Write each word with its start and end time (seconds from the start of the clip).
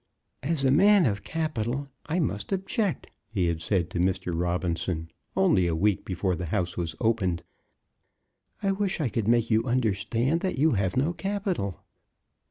"As 0.41 0.65
a 0.65 0.71
man 0.71 1.05
of 1.05 1.23
capital, 1.23 1.87
I 2.07 2.19
must 2.19 2.51
object," 2.51 3.11
he 3.29 3.45
had 3.45 3.61
said 3.61 3.91
to 3.91 3.99
Mr. 3.99 4.33
Robinson, 4.35 5.11
only 5.37 5.67
a 5.67 5.75
week 5.75 6.05
before 6.05 6.35
the 6.35 6.47
house 6.47 6.75
was 6.75 6.95
opened. 6.99 7.43
"I 8.63 8.71
wish 8.71 8.99
I 8.99 9.09
could 9.09 9.27
make 9.27 9.51
you 9.51 9.63
understand 9.65 10.41
that 10.41 10.57
you 10.57 10.71
have 10.71 10.97
no 10.97 11.13
capital." 11.13 11.81